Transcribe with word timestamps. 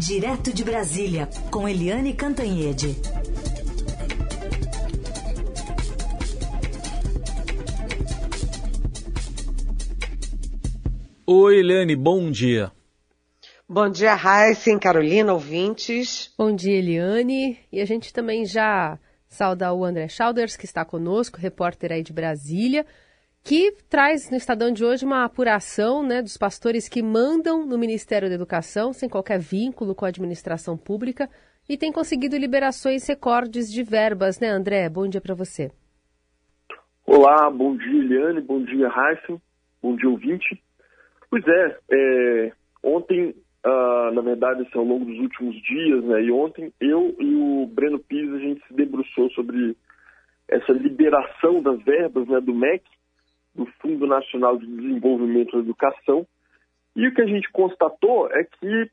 Direto 0.00 0.50
de 0.50 0.64
Brasília, 0.64 1.28
com 1.50 1.68
Eliane 1.68 2.14
Cantanhede. 2.14 2.96
Oi, 11.26 11.58
Eliane, 11.58 11.94
bom 11.94 12.30
dia. 12.30 12.72
Bom 13.68 13.90
dia, 13.90 14.16
Heisen, 14.16 14.78
Carolina, 14.78 15.34
ouvintes. 15.34 16.32
Bom 16.38 16.56
dia, 16.56 16.78
Eliane. 16.78 17.58
E 17.70 17.78
a 17.78 17.84
gente 17.84 18.10
também 18.10 18.46
já 18.46 18.98
sauda 19.28 19.70
o 19.74 19.84
André 19.84 20.08
Schauders, 20.08 20.56
que 20.56 20.64
está 20.64 20.82
conosco, 20.82 21.38
repórter 21.38 21.92
aí 21.92 22.02
de 22.02 22.14
Brasília 22.14 22.86
que 23.42 23.72
traz 23.88 24.30
no 24.30 24.36
Estadão 24.36 24.72
de 24.72 24.84
hoje 24.84 25.04
uma 25.04 25.24
apuração 25.24 26.02
né, 26.02 26.22
dos 26.22 26.36
pastores 26.36 26.88
que 26.88 27.02
mandam 27.02 27.66
no 27.66 27.78
Ministério 27.78 28.28
da 28.28 28.34
Educação, 28.34 28.92
sem 28.92 29.08
qualquer 29.08 29.38
vínculo 29.38 29.94
com 29.94 30.04
a 30.04 30.08
administração 30.08 30.76
pública, 30.76 31.28
e 31.68 31.76
tem 31.76 31.92
conseguido 31.92 32.36
liberações 32.36 33.06
recordes 33.06 33.72
de 33.72 33.82
verbas, 33.82 34.40
né, 34.40 34.48
André? 34.48 34.88
Bom 34.88 35.08
dia 35.08 35.20
para 35.20 35.34
você. 35.34 35.70
Olá, 37.06 37.50
bom 37.50 37.76
dia, 37.76 38.00
Eliane, 38.00 38.40
bom 38.40 38.62
dia, 38.62 38.88
Heisen, 38.88 39.40
bom 39.82 39.96
dia, 39.96 40.08
ouvinte. 40.08 40.62
Pois 41.28 41.44
é, 41.46 41.78
é 41.92 42.52
ontem, 42.82 43.34
ah, 43.64 44.10
na 44.12 44.20
verdade, 44.20 44.62
assim, 44.62 44.78
ao 44.78 44.84
longo 44.84 45.04
dos 45.04 45.18
últimos 45.18 45.54
dias, 45.62 46.04
né, 46.04 46.22
e 46.22 46.30
ontem, 46.30 46.72
eu 46.80 47.16
e 47.18 47.34
o 47.34 47.66
Breno 47.66 47.98
Pires, 47.98 48.34
a 48.34 48.38
gente 48.38 48.66
se 48.66 48.74
debruçou 48.74 49.30
sobre 49.30 49.76
essa 50.48 50.72
liberação 50.72 51.62
das 51.62 51.80
verbas 51.82 52.26
né, 52.26 52.40
do 52.40 52.54
MEC, 52.54 52.82
do 53.54 53.66
Fundo 53.80 54.06
Nacional 54.06 54.56
de 54.58 54.66
Desenvolvimento 54.66 55.52
da 55.52 55.58
Educação. 55.58 56.26
E 56.94 57.06
o 57.06 57.14
que 57.14 57.22
a 57.22 57.26
gente 57.26 57.50
constatou 57.50 58.30
é 58.30 58.44
que 58.44 58.90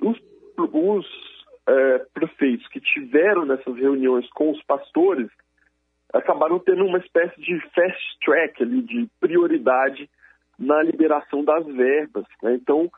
os, 0.00 0.18
os 0.58 1.06
é, 1.66 1.98
prefeitos 2.14 2.66
que 2.68 2.80
tiveram 2.80 3.44
nessas 3.44 3.76
reuniões 3.76 4.28
com 4.30 4.50
os 4.50 4.62
pastores 4.64 5.28
acabaram 6.12 6.58
tendo 6.58 6.84
uma 6.84 6.98
espécie 6.98 7.40
de 7.40 7.60
fast 7.70 8.18
track 8.24 8.62
ali, 8.62 8.82
de 8.82 9.08
prioridade 9.20 10.10
na 10.58 10.82
liberação 10.82 11.44
das 11.44 11.64
verbas. 11.66 12.24
Né? 12.42 12.54
Então, 12.54 12.90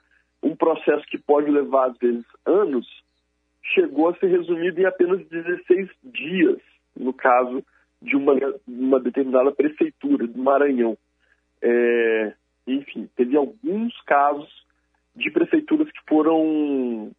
um 0.43 0.57
processo 0.57 1.05
que 1.07 1.19
pode 1.19 1.51
levar, 1.51 1.91
às 1.91 1.99
vezes, 1.99 2.25
anos, 2.47 2.87
chegou 3.75 4.09
a 4.09 4.17
ser 4.17 4.27
resumido 4.27 4.81
em 4.81 4.87
apenas 4.87 5.25
16 5.29 5.89
dias, 6.05 6.59
no 6.97 7.13
caso 7.13 7.65
de 8.03 8.17
uma, 8.17 8.35
uma 8.67 9.01
determinada 9.01 9.53
prefeitura 9.53 10.27
do 10.27 10.39
Maranhão. 10.43 10.99
É, 11.63 12.35
enfim, 12.67 13.09
teve 13.17 13.37
alguns 13.37 13.99
casos 14.03 14.49
de 15.15 15.31
prefeituras 15.31 15.91
que 15.91 16.01
foram 16.09 17.13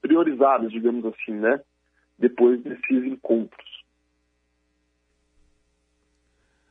priorizadas, 0.00 0.70
digamos 0.70 1.04
assim, 1.06 1.32
né? 1.32 1.60
Depois 2.18 2.62
desses 2.62 3.04
encontros. 3.04 3.84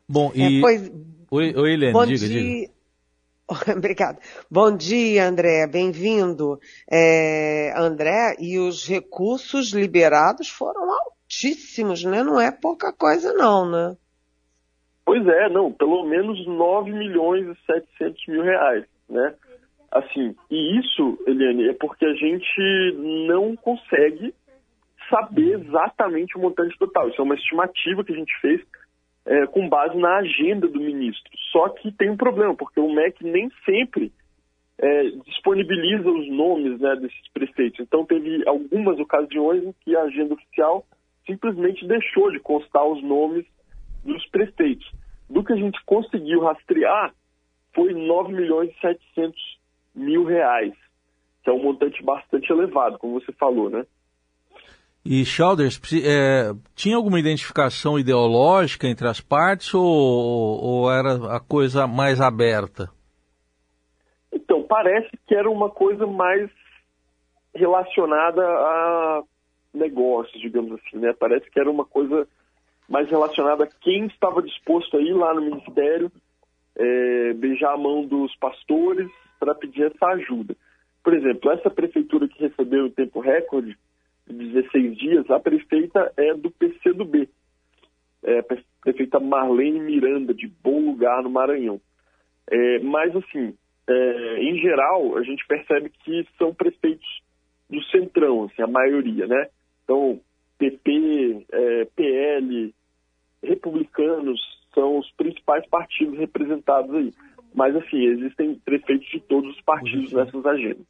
Bom, 0.07 0.31
e... 0.35 0.59
É, 0.59 0.61
pois... 0.61 0.91
Oi, 1.29 1.53
oi 1.55 1.73
Helene, 1.73 1.93
Bom 1.93 2.05
diga, 2.05 2.27
dia... 2.27 2.41
diga. 2.41 2.77
Obrigada. 3.75 4.19
Bom 4.49 4.75
dia, 4.75 5.27
André. 5.27 5.67
Bem-vindo. 5.67 6.59
É, 6.89 7.73
André, 7.75 8.35
e 8.39 8.59
os 8.59 8.87
recursos 8.87 9.71
liberados 9.73 10.49
foram 10.49 10.89
altíssimos, 11.27 12.03
né? 12.03 12.23
Não 12.23 12.39
é 12.39 12.51
pouca 12.51 12.91
coisa, 12.93 13.33
não, 13.33 13.69
né? 13.69 13.95
Pois 15.05 15.25
é, 15.27 15.49
não, 15.49 15.71
pelo 15.71 16.05
menos 16.05 16.45
9 16.45 16.91
milhões 16.91 17.45
e 17.45 17.65
700 17.65 18.27
mil 18.27 18.43
reais, 18.43 18.85
né? 19.09 19.35
Assim, 19.91 20.35
e 20.49 20.79
isso, 20.79 21.17
Eliane, 21.25 21.69
é 21.69 21.73
porque 21.73 22.05
a 22.05 22.13
gente 22.13 22.93
não 23.27 23.55
consegue 23.55 24.33
saber 25.09 25.59
exatamente 25.59 26.37
o 26.37 26.41
montante 26.41 26.77
total. 26.77 27.07
Isso 27.07 27.21
é 27.21 27.23
uma 27.23 27.35
estimativa 27.35 28.03
que 28.03 28.11
a 28.11 28.17
gente 28.17 28.33
fez 28.41 28.61
é, 29.25 29.47
com 29.47 29.69
base 29.69 29.95
na 29.97 30.17
agenda 30.17 30.67
do 30.67 30.79
ministro. 30.79 31.31
Só 31.53 31.69
que 31.69 31.89
tem 31.93 32.09
um 32.09 32.17
problema, 32.17 32.53
porque 32.53 32.79
o 32.79 32.93
MEC 32.93 33.23
nem 33.23 33.49
sempre 33.63 34.11
é, 34.77 35.03
disponibiliza 35.25 36.09
os 36.09 36.29
nomes 36.29 36.81
né, 36.81 36.97
desses 36.97 37.31
prefeitos. 37.33 37.79
Então, 37.79 38.05
teve 38.05 38.43
algumas 38.45 38.99
ocasiões 38.99 39.63
em 39.63 39.73
que 39.85 39.95
a 39.95 40.01
agenda 40.01 40.33
oficial 40.33 40.85
simplesmente 41.27 41.85
deixou 41.85 42.31
de 42.31 42.39
constar 42.39 42.83
os 42.87 43.03
nomes 43.03 43.45
dos 44.03 44.25
prefeitos. 44.29 44.89
Do 45.29 45.43
que 45.43 45.53
a 45.53 45.57
gente 45.57 45.77
conseguiu 45.85 46.41
rastrear, 46.41 47.13
foi 47.75 47.93
9 47.93 48.33
milhões 48.33 48.71
e 48.71 48.79
700 48.79 49.59
mil 49.93 50.23
reais, 50.23 50.73
que 51.43 51.49
é 51.49 51.53
um 51.53 51.61
montante 51.61 52.01
bastante 52.03 52.51
elevado, 52.51 52.97
como 52.97 53.19
você 53.19 53.31
falou, 53.33 53.69
né? 53.69 53.85
E 55.05 55.23
Shelders, 55.23 55.79
é, 56.03 56.51
tinha 56.75 56.97
alguma 56.97 57.19
identificação 57.19 57.97
ideológica 57.97 58.87
entre 58.87 59.07
as 59.07 59.21
partes 59.21 59.73
ou, 59.73 59.83
ou 59.83 60.91
era 60.91 61.35
a 61.35 61.39
coisa 61.39 61.87
mais 61.87 62.19
aberta? 62.19 62.89
Então, 64.33 64.63
parece 64.63 65.09
que 65.25 65.33
era 65.33 65.49
uma 65.49 65.69
coisa 65.69 66.05
mais 66.05 66.49
relacionada 67.55 68.41
a 68.45 69.23
negócios, 69.77 70.41
digamos 70.41 70.73
assim, 70.73 70.97
né? 70.97 71.13
Parece 71.13 71.49
que 71.49 71.59
era 71.59 71.69
uma 71.69 71.85
coisa 71.85 72.27
mais 72.87 73.09
relacionada 73.09 73.65
a 73.65 73.67
quem 73.67 74.05
estava 74.07 74.41
disposto 74.41 74.97
a 74.97 75.01
ir 75.01 75.13
lá 75.13 75.33
no 75.33 75.41
ministério, 75.41 76.11
é, 76.75 77.33
beijar 77.33 77.73
a 77.73 77.77
mão 77.77 78.05
dos 78.05 78.35
pastores 78.37 79.09
para 79.39 79.53
pedir 79.55 79.83
essa 79.83 80.07
ajuda. 80.07 80.55
Por 81.03 81.13
exemplo, 81.13 81.51
essa 81.51 81.69
prefeitura 81.69 82.27
que 82.27 82.39
recebeu 82.39 82.85
o 82.85 82.91
tempo 82.91 83.19
recorde, 83.19 83.77
de 84.27 84.33
16 84.33 84.97
dias, 84.97 85.29
a 85.31 85.39
prefeita 85.39 86.11
é 86.17 86.33
do 86.33 86.51
PCdoB, 86.51 87.29
é 88.23 88.39
a 88.39 88.43
prefeita 88.83 89.19
Marlene 89.19 89.79
Miranda, 89.79 90.33
de 90.33 90.47
Bom 90.47 90.79
Lugar, 90.81 91.23
no 91.23 91.29
Maranhão. 91.29 91.79
É, 92.49 92.79
mas, 92.79 93.15
assim, 93.15 93.53
é, 93.87 94.43
em 94.43 94.57
geral, 94.59 95.17
a 95.17 95.23
gente 95.23 95.45
percebe 95.47 95.89
que 96.03 96.27
são 96.37 96.53
prefeitos 96.53 97.21
do 97.69 97.81
centrão, 97.85 98.43
assim, 98.43 98.61
a 98.61 98.67
maioria, 98.67 99.27
né? 99.27 99.47
Então, 99.87 100.19
PP, 100.57 101.45
é, 101.49 101.85
PL, 101.95 102.75
republicanos 103.41 104.37
são 104.73 104.99
os 104.99 105.09
principais 105.11 105.65
partidos 105.69 106.19
representados 106.19 106.93
aí. 106.93 107.13
Mas, 107.55 107.73
assim, 107.73 108.03
existem 108.03 108.55
prefeitos 108.65 109.07
de 109.07 109.21
todos 109.21 109.55
os 109.55 109.61
partidos 109.61 110.11
nessas 110.11 110.45
agendas. 110.45 110.85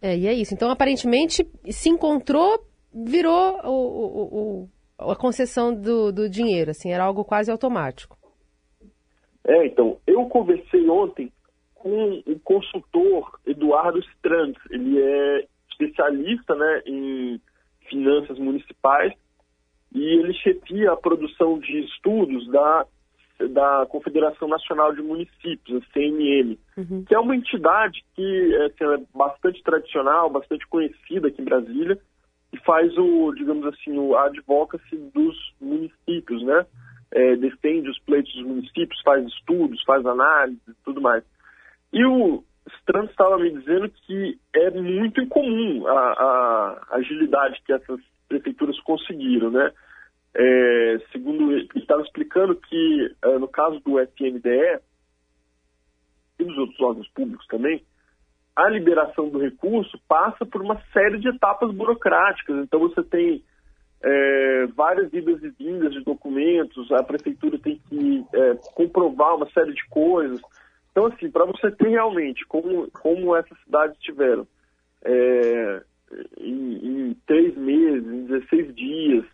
É, 0.00 0.16
e 0.16 0.26
é 0.26 0.32
isso. 0.32 0.54
Então, 0.54 0.70
aparentemente, 0.70 1.46
se 1.70 1.90
encontrou, 1.90 2.66
virou 2.92 3.60
o, 3.64 3.70
o, 3.70 4.68
o, 4.98 5.10
a 5.12 5.14
concessão 5.14 5.74
do, 5.74 6.10
do 6.10 6.28
dinheiro, 6.28 6.70
assim, 6.70 6.90
era 6.90 7.04
algo 7.04 7.24
quase 7.24 7.50
automático. 7.50 8.16
É, 9.46 9.66
então, 9.66 9.98
eu 10.06 10.24
conversei 10.26 10.88
ontem 10.88 11.30
com 11.74 12.22
o 12.26 12.40
consultor 12.40 13.38
Eduardo 13.46 13.98
Strands, 13.98 14.60
ele 14.70 14.98
é 14.98 15.46
especialista 15.84 16.54
né, 16.54 16.82
em 16.86 17.40
finanças 17.88 18.38
municipais 18.38 19.12
e 19.94 20.02
ele 20.02 20.34
chefia 20.34 20.92
a 20.92 20.96
produção 20.96 21.58
de 21.58 21.84
estudos 21.84 22.50
da, 22.50 22.86
da 23.50 23.86
Confederação 23.88 24.48
Nacional 24.48 24.92
de 24.92 25.02
Municípios, 25.02 25.82
a 25.82 25.92
CNM, 25.92 26.58
uhum. 26.76 27.04
que 27.04 27.14
é 27.14 27.18
uma 27.18 27.36
entidade 27.36 28.04
que 28.14 28.56
assim, 28.56 29.02
é 29.02 29.06
bastante 29.16 29.62
tradicional, 29.62 30.28
bastante 30.28 30.66
conhecida 30.66 31.28
aqui 31.28 31.40
em 31.40 31.44
Brasília, 31.44 31.98
e 32.52 32.58
faz 32.58 32.96
o, 32.98 33.32
digamos 33.34 33.66
assim, 33.66 33.96
o 33.96 34.16
advocacy 34.16 34.96
dos 35.12 35.36
municípios, 35.60 36.42
né? 36.44 36.66
É, 37.12 37.36
defende 37.36 37.88
os 37.88 37.98
pleitos 38.00 38.32
dos 38.34 38.44
municípios, 38.44 39.00
faz 39.02 39.24
estudos, 39.26 39.82
faz 39.84 40.04
análise 40.04 40.60
e 40.68 40.74
tudo 40.84 41.00
mais. 41.00 41.22
E 41.92 42.04
o 42.04 42.42
Strand 42.80 43.10
estava 43.10 43.38
me 43.38 43.50
dizendo 43.50 43.88
que 43.88 44.38
é 44.54 44.70
muito 44.70 45.20
incomum 45.20 45.86
a, 45.86 45.92
a 45.92 46.96
agilidade 46.96 47.60
que 47.64 47.72
essas 47.72 48.00
prefeituras 48.28 48.78
conseguiram, 48.80 49.50
né? 49.50 49.70
É, 50.36 50.98
segundo 51.12 51.52
ele 51.52 51.68
estava 51.76 52.02
explicando 52.02 52.56
que 52.56 53.14
é, 53.22 53.38
no 53.38 53.46
caso 53.46 53.78
do 53.80 54.00
FNDE 54.00 54.80
e 56.38 56.44
dos 56.44 56.58
outros 56.58 56.80
órgãos 56.80 57.08
públicos 57.08 57.46
também, 57.46 57.84
a 58.56 58.68
liberação 58.68 59.28
do 59.28 59.38
recurso 59.38 59.98
passa 60.08 60.44
por 60.44 60.62
uma 60.62 60.80
série 60.92 61.18
de 61.18 61.28
etapas 61.28 61.72
burocráticas. 61.72 62.56
Então 62.64 62.80
você 62.80 63.02
tem 63.04 63.44
é, 64.02 64.66
várias 64.74 65.12
idas 65.12 65.42
e 65.42 65.50
vindas 65.50 65.92
de 65.92 66.00
documentos, 66.02 66.90
a 66.92 67.02
prefeitura 67.02 67.58
tem 67.58 67.80
que 67.88 68.24
é, 68.32 68.54
comprovar 68.74 69.36
uma 69.36 69.50
série 69.50 69.72
de 69.72 69.84
coisas. 69.88 70.40
Então, 70.94 71.06
assim, 71.06 71.28
para 71.28 71.44
você 71.44 71.72
ter 71.72 71.88
realmente 71.88 72.46
como, 72.46 72.88
como 72.92 73.34
essas 73.34 73.58
cidades 73.64 73.98
tiveram 73.98 74.46
é, 75.04 75.82
em, 76.38 77.08
em 77.10 77.14
três 77.26 77.56
meses, 77.56 78.06
em 78.06 78.26
16 78.26 78.74
dias, 78.76 79.24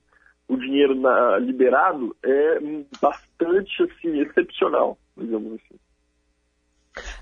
o 0.49 0.57
dinheiro 0.57 0.95
na, 0.95 1.37
liberado 1.37 2.17
é 2.25 2.61
bastante 2.99 3.83
assim 3.83 4.21
excepcional, 4.23 4.99
digamos 5.15 5.53
assim. 5.53 5.79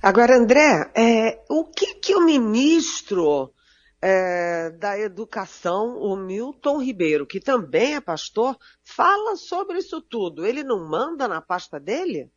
Agora, 0.00 0.37
André, 0.37 0.88
é, 0.96 1.43
o 1.50 1.64
que, 1.64 1.96
que 1.96 2.14
o 2.14 2.25
ministro 2.25 3.52
é, 4.00 4.70
da 4.70 4.96
educação, 5.00 5.99
o 5.99 6.14
Milton 6.17 6.81
Ribeiro, 6.81 7.26
que 7.26 7.40
também 7.40 7.96
é 7.96 8.00
pastor, 8.00 8.56
fala 8.85 9.35
sobre 9.35 9.79
isso 9.79 10.00
tudo. 10.00 10.46
Ele 10.46 10.62
não 10.62 10.88
manda 10.88 11.26
na 11.26 11.43
pasta 11.43 11.81
dele? 11.81 12.31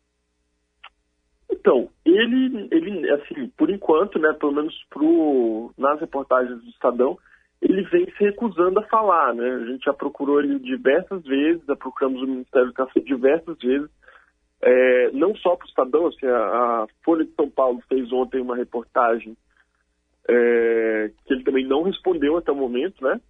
Então, 1.62 1.90
ele, 2.04 2.68
ele 2.72 3.12
assim, 3.12 3.48
por 3.56 3.70
enquanto, 3.70 4.18
né, 4.18 4.34
pelo 4.34 4.52
menos 4.52 4.74
pro, 4.90 5.72
nas 5.78 6.00
reportagens 6.00 6.60
do 6.60 6.70
Estadão, 6.72 7.20
ele 7.62 7.84
vem 7.84 8.06
se 8.18 8.24
recusando 8.24 8.80
a 8.80 8.88
falar, 8.88 9.36
né? 9.36 9.48
A 9.48 9.66
gente 9.66 9.86
já 9.86 9.94
procurou 9.94 10.40
ele 10.40 10.58
diversas 10.58 11.24
vezes, 11.24 11.64
já 11.68 11.76
procuramos 11.76 12.20
o 12.24 12.26
Ministério 12.26 12.74
da 12.74 12.84
Educação 12.84 13.04
diversas 13.04 13.58
vezes, 13.60 13.90
é, 14.64 15.12
não 15.12 15.36
só 15.36 15.56
para 15.56 15.66
o 15.66 15.70
Estadão, 15.70 16.08
assim, 16.08 16.26
a, 16.26 16.40
a, 16.40 16.88
Folha 17.06 17.26
de 17.26 17.32
São 17.36 17.48
Paulo 17.48 17.80
fez 17.88 18.12
ontem 18.12 18.42
uma 18.42 18.56
reportagem 18.56 19.38
é, 20.28 21.12
que 21.28 21.34
ele 21.34 21.44
também 21.44 21.68
não 21.68 21.84
respondeu 21.84 22.38
até 22.38 22.52
o 22.52 22.56
momento, 22.56 23.04
né? 23.04 23.22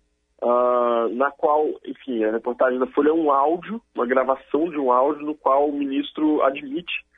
Ah, 0.42 1.08
na 1.12 1.32
qual, 1.32 1.68
enfim, 1.86 2.24
a 2.24 2.32
reportagem 2.32 2.80
da 2.80 2.88
Folha 2.88 3.10
é 3.10 3.14
um 3.14 3.30
áudio, 3.30 3.82
uma 3.94 4.08
gravação 4.08 4.70
de 4.70 4.78
um 4.78 4.90
áudio 4.90 5.26
no 5.26 5.36
qual 5.36 5.68
o 5.68 5.78
ministro 5.78 6.42
admite 6.44 7.11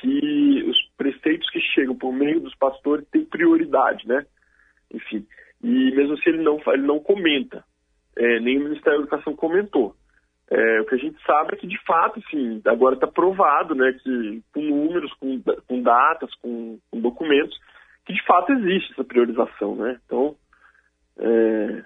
que 0.00 0.64
os 0.68 0.76
preceitos 0.96 1.48
que 1.50 1.60
chegam 1.74 1.96
por 1.96 2.12
meio 2.12 2.40
dos 2.40 2.54
pastores 2.56 3.06
têm 3.10 3.24
prioridade, 3.24 4.06
né? 4.06 4.24
Enfim, 4.92 5.26
e 5.62 5.90
mesmo 5.92 6.14
assim 6.14 6.30
ele 6.30 6.42
não, 6.42 6.60
ele 6.68 6.86
não 6.86 7.00
comenta, 7.00 7.64
é, 8.16 8.40
nem 8.40 8.58
o 8.58 8.64
Ministério 8.64 9.00
da 9.00 9.04
Educação 9.04 9.34
comentou. 9.34 9.94
É, 10.50 10.80
o 10.80 10.86
que 10.86 10.94
a 10.94 10.98
gente 10.98 11.22
sabe 11.26 11.54
é 11.54 11.56
que, 11.56 11.66
de 11.66 11.78
fato, 11.84 12.20
assim, 12.20 12.62
agora 12.64 12.94
está 12.94 13.06
provado, 13.06 13.74
né, 13.74 13.92
que 14.02 14.42
com 14.54 14.62
números, 14.62 15.12
com, 15.14 15.42
com 15.66 15.82
datas, 15.82 16.34
com, 16.36 16.78
com, 16.90 17.00
documentos, 17.00 17.58
que 18.06 18.14
de 18.14 18.24
fato 18.24 18.52
existe 18.52 18.92
essa 18.92 19.04
priorização, 19.04 19.76
né? 19.76 20.00
Então, 20.06 20.34
é, 21.18 21.84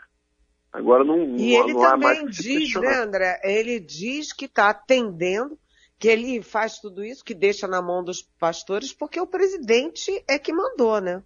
agora 0.72 1.02
não, 1.02 1.18
e 1.36 1.58
não, 1.58 1.64
ele 1.64 1.72
não 1.72 1.80
também 1.80 2.26
diz, 2.26 2.72
né, 2.76 3.02
André? 3.02 3.40
Ele 3.42 3.80
diz 3.80 4.32
que 4.32 4.44
está 4.44 4.70
atendendo, 4.70 5.58
que 6.02 6.08
ele 6.08 6.42
faz 6.42 6.80
tudo 6.80 7.04
isso, 7.04 7.24
que 7.24 7.32
deixa 7.32 7.68
na 7.68 7.80
mão 7.80 8.02
dos 8.02 8.22
pastores, 8.40 8.92
porque 8.92 9.20
o 9.20 9.26
presidente 9.26 10.10
é 10.28 10.36
que 10.36 10.52
mandou, 10.52 11.00
né? 11.00 11.22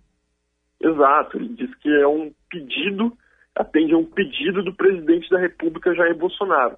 Exato, 0.79 1.39
ele 1.39 1.49
diz 1.55 1.75
que 1.77 1.89
é 1.89 2.07
um 2.07 2.31
pedido, 2.51 3.17
atende 3.55 3.95
a 3.95 3.97
um 3.97 4.05
pedido 4.05 4.63
do 4.63 4.75
presidente 4.75 5.31
da 5.31 5.39
República, 5.39 5.95
Jair 5.95 6.15
Bolsonaro. 6.15 6.77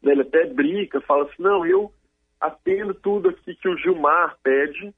Ele 0.00 0.22
até 0.22 0.46
brinca, 0.46 1.00
fala 1.00 1.24
assim, 1.24 1.42
não, 1.42 1.66
eu 1.66 1.92
atendo 2.40 2.94
tudo 2.94 3.30
aqui 3.30 3.56
que 3.56 3.68
o 3.68 3.76
Gilmar 3.78 4.36
pede 4.44 4.94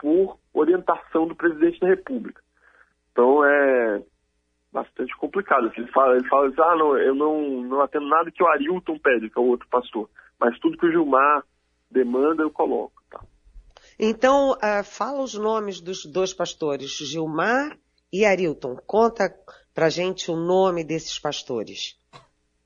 por 0.00 0.38
orientação 0.54 1.26
do 1.26 1.34
presidente 1.34 1.80
da 1.80 1.88
República. 1.88 2.40
Então 3.10 3.44
é 3.44 4.02
bastante 4.72 5.16
complicado. 5.16 5.72
Ele 5.76 5.88
fala, 5.88 6.14
ele 6.14 6.28
fala 6.28 6.46
assim, 6.46 6.60
ah, 6.60 6.76
não, 6.76 6.96
eu 6.96 7.14
não, 7.16 7.60
não 7.62 7.80
atendo 7.80 8.06
nada 8.06 8.30
que 8.30 8.40
o 8.40 8.46
Arilton 8.46 8.96
pede, 9.00 9.28
que 9.28 9.36
é 9.36 9.42
o 9.42 9.48
outro 9.48 9.66
pastor, 9.68 10.08
mas 10.38 10.56
tudo 10.60 10.78
que 10.78 10.86
o 10.86 10.92
Gilmar 10.92 11.42
demanda 11.90 12.42
eu 12.42 12.50
coloco. 12.50 13.02
Tá? 13.10 13.20
Então, 13.98 14.52
uh, 14.52 14.84
fala 14.84 15.22
os 15.22 15.34
nomes 15.34 15.80
dos 15.80 16.04
dois 16.04 16.34
pastores, 16.34 16.96
Gilmar 16.98 17.76
e 18.12 18.24
Arilton. 18.24 18.76
Conta 18.86 19.32
pra 19.74 19.88
gente 19.88 20.30
o 20.30 20.36
nome 20.36 20.84
desses 20.84 21.18
pastores. 21.18 21.98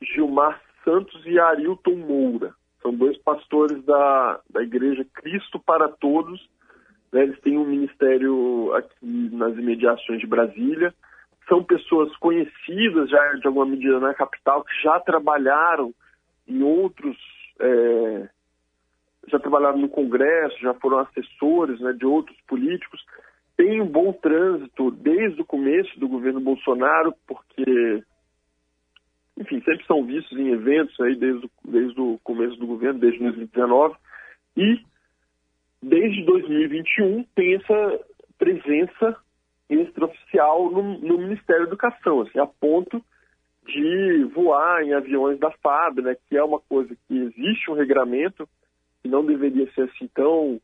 Gilmar 0.03 0.61
Santos 0.85 1.25
e 1.27 1.39
Arilton 1.39 1.97
Moura. 1.97 2.55
São 2.83 2.95
dois 2.95 3.19
pastores 3.19 3.85
da, 3.85 4.41
da 4.49 4.63
Igreja 4.63 5.05
Cristo 5.15 5.61
para 5.61 5.89
Todos. 5.89 6.41
Né? 7.13 7.23
Eles 7.23 7.41
têm 7.41 7.59
um 7.59 7.67
ministério 7.67 8.73
aqui 8.75 9.31
nas 9.33 9.57
imediações 9.57 10.21
de 10.21 10.27
Brasília. 10.27 10.95
São 11.49 11.63
pessoas 11.63 12.15
conhecidas 12.17 13.11
já 13.11 13.33
de 13.35 13.47
alguma 13.47 13.67
medida 13.67 13.99
na 13.99 14.15
capital, 14.15 14.65
que 14.65 14.83
já 14.83 14.99
trabalharam 15.01 15.93
em 16.47 16.63
outros 16.63 17.17
é, 17.61 18.29
já 19.31 19.38
trabalharam 19.38 19.79
no 19.79 19.88
Congresso, 19.88 20.59
já 20.61 20.75
foram 20.75 20.99
assessores 20.99 21.81
né, 21.81 21.93
de 21.93 22.06
outros 22.06 22.37
políticos, 22.47 23.05
tem 23.56 23.81
um 23.81 23.87
bom 23.87 24.12
trânsito 24.12 24.91
desde 24.91 25.43
o 25.43 25.44
começo 25.44 25.99
do 26.00 26.09
governo 26.09 26.41
Bolsonaro, 26.41 27.15
porque, 27.27 28.03
enfim, 29.38 29.61
sempre 29.62 29.85
são 29.87 30.05
vistos 30.05 30.38
em 30.38 30.49
eventos 30.49 30.99
aí 31.00 31.15
desde, 31.15 31.47
o, 31.47 31.50
desde 31.65 32.00
o 32.00 32.19
começo 32.25 32.56
do 32.56 32.67
governo, 32.67 32.99
desde 32.99 33.19
2019, 33.21 33.97
e 34.56 34.81
desde 35.83 36.25
2021 36.25 37.25
tem 37.35 37.55
essa 37.55 38.00
presença 38.38 39.17
extraoficial 39.69 40.71
no, 40.71 40.99
no 40.99 41.19
Ministério 41.19 41.67
da 41.67 41.69
Educação, 41.69 42.23
assim, 42.23 42.38
a 42.38 42.47
ponto 42.47 43.03
de 43.67 44.25
voar 44.35 44.83
em 44.83 44.94
aviões 44.94 45.38
da 45.38 45.50
FAB, 45.50 46.00
né, 46.00 46.17
que 46.29 46.37
é 46.37 46.43
uma 46.43 46.61
coisa 46.61 46.97
que 47.06 47.17
existe 47.17 47.71
um 47.71 47.75
regramento 47.75 48.49
que 49.02 49.08
não 49.08 49.25
deveria 49.25 49.70
ser 49.73 49.82
assim 49.82 50.08
tão 50.14 50.61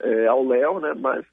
é, 0.00 0.26
ao 0.26 0.44
léu, 0.44 0.80
né? 0.80 0.94
Mas 0.94 1.24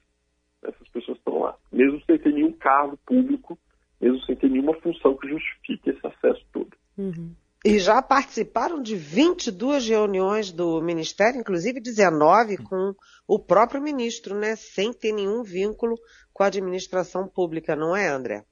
essas 0.62 0.88
pessoas 0.88 1.18
estão 1.18 1.40
lá, 1.40 1.56
mesmo 1.70 2.00
sem 2.04 2.18
ter 2.18 2.32
nenhum 2.32 2.52
cargo 2.52 2.98
público, 3.06 3.58
mesmo 4.00 4.20
sem 4.24 4.34
ter 4.36 4.50
nenhuma 4.50 4.74
função 4.80 5.16
que 5.16 5.28
justifique 5.28 5.90
esse 5.90 6.06
acesso 6.06 6.44
todo. 6.52 6.70
Uhum. 6.96 7.34
E 7.64 7.78
já 7.78 8.02
participaram 8.02 8.82
de 8.82 8.94
22 8.94 9.88
reuniões 9.88 10.52
do 10.52 10.82
Ministério, 10.82 11.40
inclusive 11.40 11.80
19 11.80 12.58
com 12.58 12.94
o 13.26 13.38
próprio 13.38 13.80
ministro, 13.80 14.34
né? 14.38 14.54
Sem 14.54 14.92
ter 14.92 15.12
nenhum 15.12 15.42
vínculo 15.42 15.96
com 16.32 16.42
a 16.42 16.48
administração 16.48 17.26
pública, 17.26 17.74
não 17.74 17.96
é, 17.96 18.08
André? 18.08 18.44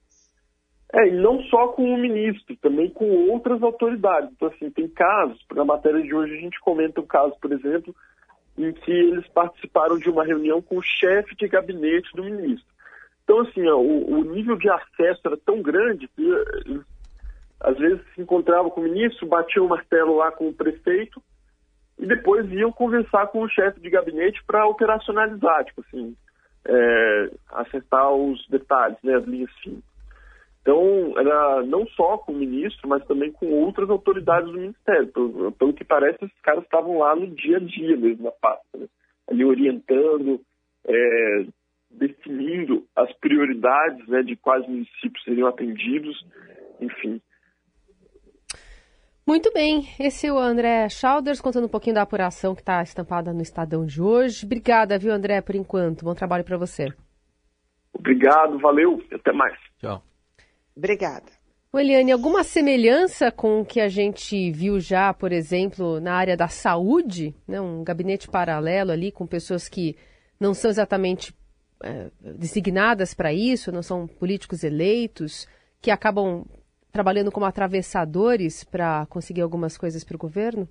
É, 0.92 1.08
e 1.08 1.12
não 1.12 1.42
só 1.44 1.68
com 1.68 1.82
o 1.82 1.98
ministro, 1.98 2.54
também 2.56 2.90
com 2.90 3.30
outras 3.30 3.62
autoridades. 3.62 4.30
Então, 4.32 4.48
assim, 4.48 4.70
tem 4.70 4.86
casos, 4.88 5.42
na 5.54 5.64
matéria 5.64 6.02
de 6.02 6.14
hoje 6.14 6.36
a 6.36 6.40
gente 6.40 6.60
comenta 6.60 7.00
um 7.00 7.06
caso, 7.06 7.34
por 7.40 7.50
exemplo, 7.50 7.94
em 8.58 8.72
que 8.72 8.92
eles 8.92 9.26
participaram 9.28 9.98
de 9.98 10.10
uma 10.10 10.24
reunião 10.24 10.60
com 10.60 10.76
o 10.76 10.82
chefe 10.82 11.34
de 11.36 11.48
gabinete 11.48 12.14
do 12.14 12.22
ministro. 12.22 12.66
Então, 13.24 13.40
assim, 13.40 13.66
ó, 13.66 13.76
o, 13.78 14.18
o, 14.18 14.24
nível 14.24 14.56
de 14.56 14.68
acesso 14.68 15.20
era 15.24 15.36
tão 15.38 15.62
grande 15.62 16.08
que 16.08 16.22
eles, 16.66 16.82
às 17.60 17.78
vezes 17.78 18.02
se 18.14 18.20
encontravam 18.20 18.70
com 18.70 18.82
o 18.82 18.84
ministro, 18.84 19.26
batiam 19.26 19.64
o 19.64 19.68
martelo 19.68 20.16
lá 20.16 20.30
com 20.30 20.48
o 20.48 20.54
prefeito 20.54 21.22
e 21.98 22.06
depois 22.06 22.50
iam 22.52 22.70
conversar 22.70 23.28
com 23.28 23.42
o 23.42 23.48
chefe 23.48 23.80
de 23.80 23.88
gabinete 23.88 24.42
para 24.44 24.66
operacionalizar, 24.66 25.64
tipo 25.64 25.82
assim, 25.86 26.14
é, 26.66 27.30
acertar 27.52 28.12
os 28.12 28.46
detalhes, 28.48 28.98
né, 29.02 29.14
as 29.14 29.24
linhas 29.24 29.50
finas. 29.62 29.91
Então, 30.62 31.18
era 31.18 31.62
não 31.64 31.84
só 31.88 32.18
com 32.18 32.32
o 32.32 32.36
ministro, 32.36 32.88
mas 32.88 33.04
também 33.06 33.32
com 33.32 33.50
outras 33.50 33.90
autoridades 33.90 34.46
do 34.50 34.58
ministério. 34.58 35.08
Pelo, 35.08 35.52
pelo 35.52 35.74
que 35.74 35.84
parece, 35.84 36.24
esses 36.24 36.40
caras 36.40 36.62
estavam 36.62 36.98
lá 36.98 37.16
no 37.16 37.26
dia 37.26 37.56
a 37.56 37.60
dia 37.60 37.96
mesmo 37.96 38.24
na 38.24 38.30
pasta, 38.30 38.78
né? 38.78 38.86
ali 39.28 39.44
orientando, 39.44 40.40
é, 40.86 41.46
definindo 41.90 42.86
as 42.94 43.12
prioridades 43.14 44.06
né, 44.06 44.22
de 44.22 44.36
quais 44.36 44.66
municípios 44.68 45.22
seriam 45.24 45.48
atendidos, 45.48 46.24
enfim. 46.80 47.20
Muito 49.26 49.52
bem, 49.52 49.84
esse 50.00 50.26
é 50.26 50.32
o 50.32 50.38
André 50.38 50.88
Schauders 50.88 51.40
contando 51.40 51.66
um 51.66 51.70
pouquinho 51.70 51.94
da 51.94 52.02
apuração 52.02 52.54
que 52.54 52.60
está 52.60 52.82
estampada 52.82 53.32
no 53.32 53.40
Estadão 53.40 53.84
de 53.84 54.02
hoje. 54.02 54.44
Obrigada, 54.44 54.98
viu, 54.98 55.12
André, 55.12 55.40
por 55.40 55.54
enquanto. 55.54 56.04
Bom 56.04 56.14
trabalho 56.14 56.44
para 56.44 56.56
você. 56.56 56.92
Obrigado, 57.94 58.58
valeu, 58.58 59.00
até 59.12 59.32
mais. 59.32 59.56
Tchau. 59.78 60.02
Obrigada. 60.76 61.30
Eliane, 61.74 62.12
alguma 62.12 62.44
semelhança 62.44 63.30
com 63.30 63.60
o 63.60 63.64
que 63.64 63.80
a 63.80 63.88
gente 63.88 64.50
viu 64.50 64.78
já, 64.78 65.14
por 65.14 65.32
exemplo, 65.32 66.00
na 66.00 66.14
área 66.14 66.36
da 66.36 66.46
saúde? 66.46 67.34
Né? 67.48 67.58
Um 67.60 67.82
gabinete 67.82 68.28
paralelo 68.28 68.90
ali 68.90 69.10
com 69.10 69.26
pessoas 69.26 69.70
que 69.70 69.96
não 70.38 70.52
são 70.52 70.70
exatamente 70.70 71.34
é, 71.82 72.10
designadas 72.20 73.14
para 73.14 73.32
isso, 73.32 73.72
não 73.72 73.82
são 73.82 74.06
políticos 74.06 74.62
eleitos, 74.62 75.48
que 75.80 75.90
acabam 75.90 76.44
trabalhando 76.92 77.32
como 77.32 77.46
atravessadores 77.46 78.64
para 78.64 79.06
conseguir 79.06 79.40
algumas 79.40 79.78
coisas 79.78 80.04
para 80.04 80.14
o 80.14 80.18
governo? 80.18 80.68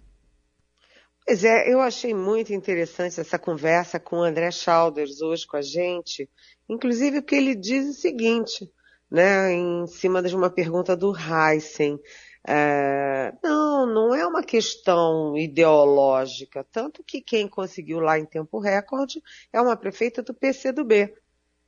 Pois 1.25 1.43
é, 1.43 1.71
eu 1.71 1.81
achei 1.81 2.13
muito 2.13 2.53
interessante 2.53 3.19
essa 3.19 3.39
conversa 3.39 3.99
com 3.99 4.17
o 4.17 4.23
André 4.23 4.51
Schauders 4.51 5.21
hoje 5.21 5.47
com 5.47 5.57
a 5.57 5.61
gente, 5.61 6.29
inclusive 6.69 7.21
porque 7.21 7.35
ele 7.35 7.55
diz 7.55 7.89
o 7.89 7.93
seguinte 7.93 8.69
né, 9.11 9.51
em 9.51 9.85
cima 9.87 10.21
de 10.23 10.33
uma 10.33 10.49
pergunta 10.49 10.95
do 10.95 11.13
Heisen. 11.13 11.99
É, 12.47 13.33
não, 13.43 13.85
não 13.85 14.15
é 14.15 14.25
uma 14.25 14.41
questão 14.41 15.37
ideológica, 15.37 16.65
tanto 16.71 17.03
que 17.03 17.21
quem 17.21 17.47
conseguiu 17.47 17.99
lá 17.99 18.17
em 18.17 18.25
tempo 18.25 18.57
recorde 18.57 19.21
é 19.53 19.61
uma 19.61 19.75
prefeita 19.75 20.23
do 20.23 20.33
PCdoB. 20.33 21.13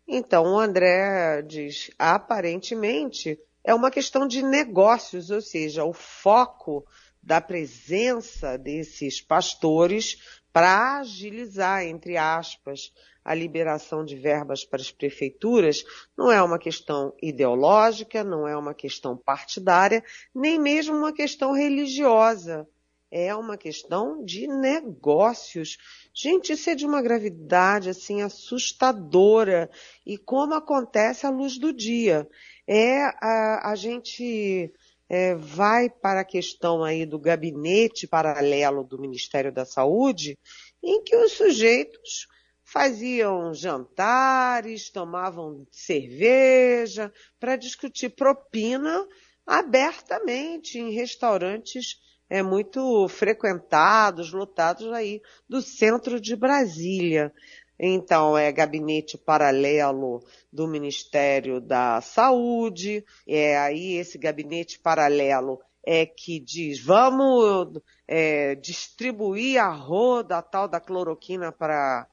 Então 0.08 0.54
o 0.54 0.60
André 0.60 1.42
diz, 1.44 1.92
aparentemente 2.00 3.40
é 3.64 3.74
uma 3.74 3.92
questão 3.92 4.28
de 4.28 4.42
negócios, 4.42 5.30
ou 5.30 5.42
seja, 5.42 5.84
o 5.86 5.94
foco 5.94 6.86
da 7.24 7.40
presença 7.40 8.58
desses 8.58 9.22
pastores 9.22 10.18
para 10.52 11.00
agilizar, 11.00 11.84
entre 11.84 12.18
aspas, 12.18 12.92
a 13.24 13.34
liberação 13.34 14.04
de 14.04 14.16
verbas 14.16 14.66
para 14.66 14.82
as 14.82 14.92
prefeituras 14.92 15.84
não 16.18 16.30
é 16.32 16.44
uma 16.44 16.60
questão 16.60 17.16
ideológica, 17.22 18.24
não 18.24 18.48
é 18.48 18.56
uma 18.56 18.74
questão 18.74 19.16
partidária, 19.16 20.04
nem 20.36 20.60
mesmo 20.60 20.96
uma 20.96 21.14
questão 21.14 21.54
religiosa. 21.54 22.68
É 23.16 23.34
uma 23.36 23.56
questão 23.56 24.26
de 24.26 24.48
negócios. 24.48 25.78
Gente, 26.12 26.54
isso 26.54 26.72
é 26.72 26.74
de 26.74 26.84
uma 26.84 27.00
gravidade 27.00 27.88
assim 27.88 28.24
assustadora 28.24 29.70
e 30.04 30.18
como 30.18 30.56
acontece 30.56 31.24
à 31.24 31.30
luz 31.30 31.60
do 31.60 31.72
dia. 31.72 32.28
É 32.68 33.04
a, 33.22 33.70
a 33.72 33.76
gente 33.76 34.74
é, 35.14 35.36
vai 35.36 35.92
para 35.92 36.22
a 36.22 36.26
questão 36.26 36.84
aí 36.84 37.06
do 37.06 37.20
gabinete 37.20 38.08
paralelo 38.08 38.84
do 38.84 39.00
Ministério 39.00 39.54
da 39.54 39.64
Saúde, 39.64 40.40
em 40.82 41.04
que 41.04 41.16
os 41.16 41.34
sujeitos 41.34 42.28
faziam 42.64 43.54
jantares, 43.54 44.90
tomavam 44.90 45.68
cerveja 45.70 47.14
para 47.40 47.56
discutir 47.56 48.10
propina 48.10 49.08
abertamente 49.46 50.80
em 50.80 50.90
restaurantes 50.90 52.02
é, 52.28 52.42
muito 52.42 53.08
frequentados, 53.08 54.34
lotados 54.34 54.92
aí 54.92 55.22
do 55.48 55.62
centro 55.62 56.20
de 56.20 56.36
Brasília. 56.36 57.32
Então, 57.80 58.38
é 58.38 58.52
gabinete 58.52 59.18
paralelo 59.18 60.24
do 60.52 60.68
Ministério 60.68 61.60
da 61.60 62.02
Saúde, 62.02 63.04
é 63.28 63.58
aí 63.58 63.96
esse 63.96 64.18
gabinete 64.18 64.80
paralelo 64.80 65.60
é 65.86 66.06
que 66.06 66.40
diz, 66.40 66.80
vamos 66.80 67.82
é, 68.08 68.56
distribuir 68.56 69.62
a 69.62 69.70
roda 69.70 70.42
tal 70.42 70.68
da 70.68 70.80
cloroquina 70.80 71.52
para 71.52 72.08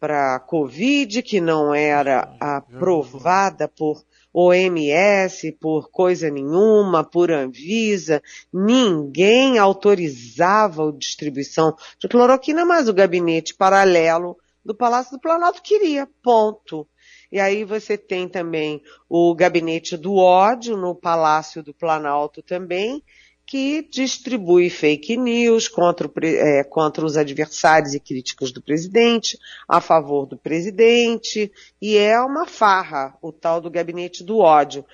para 0.00 0.40
Covid, 0.40 1.22
que 1.22 1.42
não 1.42 1.74
era 1.74 2.34
aprovada 2.40 3.68
por 3.68 4.02
OMS, 4.32 5.52
por 5.60 5.90
coisa 5.90 6.30
nenhuma, 6.30 7.04
por 7.04 7.30
Anvisa, 7.30 8.22
ninguém 8.50 9.58
autorizava 9.58 10.88
a 10.88 10.92
distribuição 10.92 11.76
de 11.98 12.08
cloroquina, 12.08 12.64
mas 12.64 12.88
o 12.88 12.94
gabinete 12.94 13.54
paralelo 13.54 14.38
do 14.64 14.74
Palácio 14.74 15.12
do 15.12 15.20
Planalto 15.20 15.62
queria, 15.62 16.08
ponto. 16.22 16.86
E 17.32 17.38
aí 17.40 17.64
você 17.64 17.96
tem 17.96 18.28
também 18.28 18.82
o 19.08 19.34
gabinete 19.34 19.96
do 19.96 20.16
ódio 20.16 20.76
no 20.76 20.94
Palácio 20.94 21.62
do 21.62 21.72
Planalto 21.72 22.42
também, 22.42 23.02
que 23.46 23.82
distribui 23.82 24.70
fake 24.70 25.16
news 25.16 25.66
contra, 25.66 26.08
é, 26.22 26.62
contra 26.62 27.04
os 27.04 27.16
adversários 27.16 27.94
e 27.94 28.00
críticos 28.00 28.52
do 28.52 28.62
presidente, 28.62 29.36
a 29.68 29.80
favor 29.80 30.24
do 30.24 30.36
presidente, 30.36 31.50
e 31.82 31.96
é 31.96 32.20
uma 32.20 32.46
farra, 32.46 33.16
o 33.20 33.32
tal 33.32 33.60
do 33.60 33.70
gabinete 33.70 34.22
do 34.22 34.38
ódio. 34.38 34.84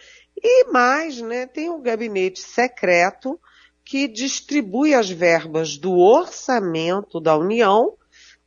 E 0.42 0.64
mais, 0.70 1.20
né, 1.20 1.46
tem 1.46 1.68
o 1.68 1.80
gabinete 1.80 2.40
secreto 2.40 3.38
que 3.84 4.08
distribui 4.08 4.94
as 4.94 5.10
verbas 5.10 5.76
do 5.76 5.96
orçamento 5.98 7.20
da 7.20 7.36
União 7.36 7.94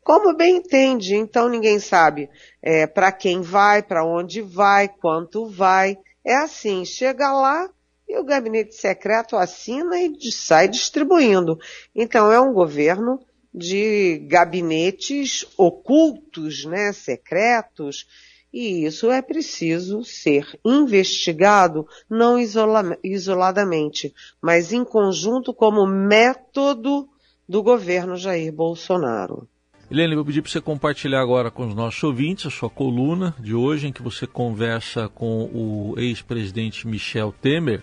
como 0.10 0.34
bem 0.34 0.56
entende. 0.56 1.16
Então 1.16 1.48
ninguém 1.48 1.78
sabe 1.78 2.32
é, 2.64 2.88
para 2.88 3.12
quem 3.12 3.44
vai, 3.44 3.84
para 3.84 4.04
onde 4.04 4.42
vai, 4.42 4.88
quanto 4.88 5.46
vai. 5.46 6.00
É 6.26 6.36
assim, 6.38 6.84
chega 6.84 7.32
lá, 7.32 7.70
e 8.08 8.18
o 8.18 8.24
gabinete 8.24 8.74
secreto 8.74 9.36
assina 9.36 10.02
e 10.02 10.32
sai 10.32 10.68
distribuindo. 10.68 11.60
Então 11.94 12.32
é 12.32 12.42
um 12.42 12.52
governo 12.52 13.20
de 13.54 14.26
gabinetes 14.28 15.46
ocultos, 15.56 16.66
né, 16.66 16.92
secretos, 16.92 18.08
e 18.52 18.86
isso 18.86 19.12
é 19.12 19.22
preciso 19.22 20.04
ser 20.04 20.60
investigado, 20.66 21.88
não 22.10 22.40
isola 22.40 22.98
isoladamente, 23.04 24.12
mas 24.42 24.74
em 24.74 24.84
conjunto 24.84 25.54
como 25.54 25.86
método 25.86 27.08
do 27.48 27.62
governo 27.62 28.18
Jair 28.18 28.52
Bolsonaro. 28.52 29.48
Helene, 29.92 30.16
vou 30.16 30.24
pedir 30.24 30.44
para 30.44 30.52
você 30.52 30.62
compartilhar 30.62 31.20
agora 31.20 31.50
com 31.50 31.66
os 31.66 31.74
nossos 31.74 32.04
ouvintes 32.04 32.46
a 32.46 32.52
sua 32.52 32.70
coluna 32.70 33.36
de 33.40 33.56
hoje, 33.56 33.88
em 33.88 33.92
que 33.92 34.04
você 34.04 34.28
conversa 34.28 35.10
com 35.10 35.46
o 35.46 35.96
ex-presidente 35.98 36.88
Michel 36.88 37.34
Temer 37.42 37.82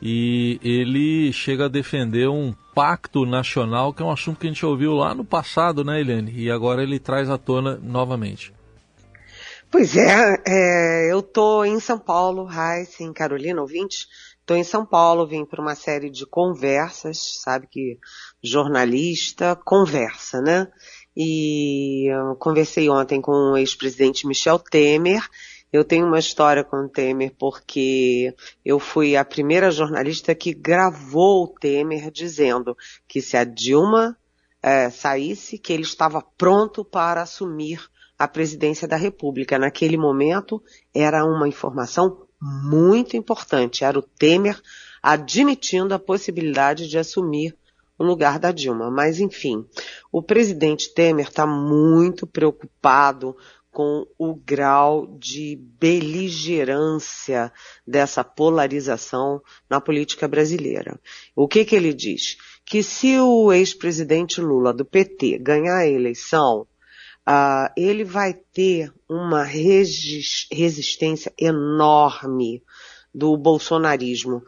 e 0.00 0.60
ele 0.62 1.32
chega 1.32 1.64
a 1.64 1.68
defender 1.68 2.28
um 2.28 2.54
pacto 2.72 3.26
nacional, 3.26 3.92
que 3.92 4.02
é 4.02 4.04
um 4.04 4.10
assunto 4.12 4.38
que 4.38 4.46
a 4.46 4.50
gente 4.50 4.64
ouviu 4.64 4.94
lá 4.94 5.16
no 5.16 5.24
passado, 5.24 5.82
né, 5.82 6.00
Helene? 6.00 6.32
E 6.32 6.48
agora 6.48 6.80
ele 6.80 7.00
traz 7.00 7.28
à 7.28 7.36
tona 7.36 7.76
novamente. 7.76 8.54
Pois 9.68 9.96
é, 9.96 10.42
é 10.46 11.12
eu 11.12 11.20
estou 11.20 11.64
em 11.64 11.80
São 11.80 11.98
Paulo, 11.98 12.44
Raíssa, 12.44 13.02
Carolina, 13.12 13.60
ouvinte. 13.60 14.06
Estou 14.40 14.56
em 14.56 14.64
São 14.64 14.84
Paulo, 14.84 15.26
vim 15.26 15.44
para 15.44 15.62
uma 15.62 15.76
série 15.76 16.10
de 16.10 16.26
conversas, 16.26 17.40
sabe 17.42 17.68
que 17.70 17.96
jornalista 18.42 19.54
conversa, 19.54 20.40
né? 20.42 20.66
E 21.16 22.08
conversei 22.38 22.88
ontem 22.88 23.20
com 23.20 23.52
o 23.52 23.56
ex-presidente 23.56 24.26
Michel 24.26 24.58
Temer, 24.58 25.22
eu 25.72 25.84
tenho 25.84 26.06
uma 26.06 26.18
história 26.18 26.62
com 26.62 26.84
o 26.84 26.88
Temer 26.88 27.32
porque 27.38 28.34
eu 28.64 28.78
fui 28.78 29.16
a 29.16 29.24
primeira 29.24 29.70
jornalista 29.70 30.34
que 30.34 30.52
gravou 30.52 31.44
o 31.44 31.48
Temer 31.48 32.10
dizendo 32.10 32.76
que 33.08 33.22
se 33.22 33.36
a 33.36 33.44
Dilma 33.44 34.16
é, 34.62 34.90
saísse, 34.90 35.58
que 35.58 35.72
ele 35.72 35.82
estava 35.82 36.22
pronto 36.36 36.84
para 36.84 37.22
assumir 37.22 37.80
a 38.18 38.28
presidência 38.28 38.86
da 38.86 38.96
República. 38.96 39.58
Naquele 39.58 39.96
momento 39.96 40.62
era 40.94 41.24
uma 41.24 41.48
informação 41.48 42.26
muito 42.40 43.16
importante. 43.16 43.82
Era 43.82 43.98
o 43.98 44.02
Temer 44.02 44.60
admitindo 45.02 45.94
a 45.94 45.98
possibilidade 45.98 46.86
de 46.86 46.98
assumir 46.98 47.56
o 48.02 48.04
lugar 48.04 48.38
da 48.38 48.50
Dilma. 48.50 48.90
Mas, 48.90 49.20
enfim, 49.20 49.64
o 50.10 50.20
presidente 50.22 50.92
Temer 50.92 51.28
está 51.28 51.46
muito 51.46 52.26
preocupado 52.26 53.36
com 53.70 54.06
o 54.18 54.34
grau 54.34 55.06
de 55.18 55.56
beligerância 55.80 57.50
dessa 57.86 58.22
polarização 58.22 59.40
na 59.70 59.80
política 59.80 60.28
brasileira. 60.28 61.00
O 61.34 61.48
que, 61.48 61.64
que 61.64 61.74
ele 61.74 61.94
diz? 61.94 62.36
Que 62.66 62.82
se 62.82 63.18
o 63.18 63.52
ex-presidente 63.52 64.40
Lula 64.40 64.74
do 64.74 64.84
PT 64.84 65.38
ganhar 65.38 65.78
a 65.78 65.88
eleição, 65.88 66.66
uh, 67.26 67.72
ele 67.76 68.04
vai 68.04 68.34
ter 68.34 68.92
uma 69.08 69.42
resistência 69.42 71.32
enorme 71.38 72.62
do 73.14 73.36
bolsonarismo 73.36 74.42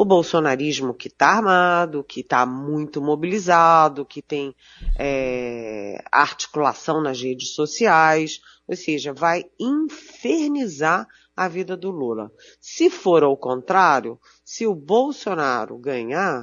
o 0.00 0.04
bolsonarismo 0.04 0.94
que 0.94 1.08
está 1.08 1.26
armado, 1.26 2.04
que 2.04 2.20
está 2.20 2.46
muito 2.46 3.02
mobilizado, 3.02 4.06
que 4.06 4.22
tem 4.22 4.54
é, 4.96 6.00
articulação 6.12 7.02
nas 7.02 7.20
redes 7.20 7.52
sociais, 7.52 8.40
ou 8.68 8.76
seja, 8.76 9.12
vai 9.12 9.44
infernizar 9.58 11.04
a 11.34 11.48
vida 11.48 11.76
do 11.76 11.90
Lula. 11.90 12.30
Se 12.60 12.88
for 12.88 13.24
ao 13.24 13.36
contrário, 13.36 14.20
se 14.44 14.68
o 14.68 14.72
Bolsonaro 14.72 15.76
ganhar, 15.78 16.42